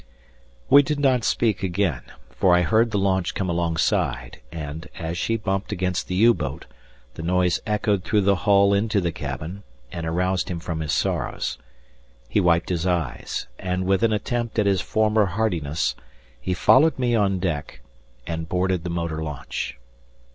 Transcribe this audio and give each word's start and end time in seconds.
We 0.67 0.81
did 0.81 0.99
not 0.99 1.23
speak 1.23 1.61
again, 1.61 2.01
for 2.31 2.55
I 2.55 2.63
heard 2.63 2.89
the 2.89 2.97
launch 2.97 3.35
come 3.35 3.51
alongside, 3.51 4.41
and, 4.51 4.87
as 4.97 5.15
she 5.15 5.37
bumped 5.37 5.71
against 5.71 6.07
the 6.07 6.15
U 6.15 6.33
boat, 6.33 6.65
the 7.13 7.21
noise 7.21 7.59
echoed 7.67 8.03
through 8.03 8.21
the 8.21 8.37
hull 8.37 8.73
into 8.73 8.99
the 8.99 9.11
cabin, 9.11 9.61
and 9.91 10.07
aroused 10.07 10.49
him 10.49 10.59
from 10.59 10.79
his 10.79 10.91
sorrows. 10.91 11.59
He 12.27 12.39
wiped 12.41 12.69
his 12.69 12.87
eyes, 12.87 13.45
and, 13.59 13.85
with 13.85 14.01
an 14.01 14.11
attempt 14.11 14.57
at 14.57 14.65
his 14.65 14.81
former 14.81 15.27
hardiness, 15.27 15.93
he 16.41 16.55
followed 16.55 16.97
me 16.97 17.13
on 17.13 17.37
deck 17.37 17.81
and 18.25 18.49
boarded 18.49 18.83
the 18.83 18.89
motor 18.89 19.21
launch. 19.23 19.77